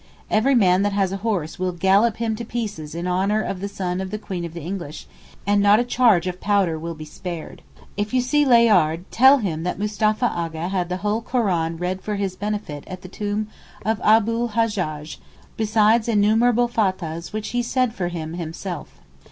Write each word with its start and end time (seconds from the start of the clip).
Every 0.31 0.55
man 0.55 0.81
that 0.81 0.93
has 0.93 1.11
a 1.11 1.17
horse 1.17 1.59
will 1.59 1.73
gallop 1.73 2.17
him 2.17 2.35
to 2.37 2.43
pieces 2.43 2.95
in 2.95 3.05
honour 3.07 3.43
of 3.43 3.59
the 3.59 3.67
son 3.69 4.01
of 4.01 4.09
the 4.09 4.17
Queen 4.17 4.43
of 4.43 4.55
the 4.55 4.61
English, 4.61 5.05
and 5.45 5.61
not 5.61 5.79
a 5.79 5.83
charge 5.83 6.25
of 6.25 6.41
powder 6.41 6.79
will 6.79 6.95
be 6.95 7.05
spared. 7.05 7.61
If 7.95 8.11
you 8.11 8.19
see 8.19 8.43
Layard 8.43 9.11
tell 9.11 9.37
him 9.37 9.61
that 9.61 9.77
Mustapha 9.77 10.25
A'gha 10.27 10.69
had 10.69 10.89
the 10.89 10.97
whole 11.05 11.21
Koran 11.21 11.77
read 11.77 12.01
for 12.01 12.15
his 12.15 12.35
benefit 12.35 12.83
at 12.87 13.03
the 13.03 13.09
tomb 13.09 13.49
of 13.85 14.01
Abu 14.03 14.41
l 14.41 14.49
Hajjaj 14.49 15.17
besides 15.55 16.07
innumerable 16.07 16.67
fathahs 16.67 17.31
which 17.31 17.49
he 17.49 17.61
said 17.61 17.93
for 17.93 18.07
him 18.07 18.33
himself. 18.33 19.01